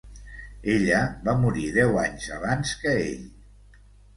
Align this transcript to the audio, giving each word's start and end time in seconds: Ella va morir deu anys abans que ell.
Ella 0.75 1.01
va 1.27 1.35
morir 1.43 1.67
deu 1.77 2.01
anys 2.07 2.27
abans 2.39 2.73
que 2.83 2.95
ell. 3.07 3.25